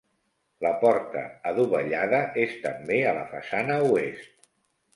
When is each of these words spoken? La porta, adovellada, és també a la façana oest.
La 0.65 0.69
porta, 0.83 1.21
adovellada, 1.51 2.23
és 2.47 2.57
també 2.65 2.99
a 3.11 3.15
la 3.21 3.29
façana 3.35 3.79
oest. 3.93 4.53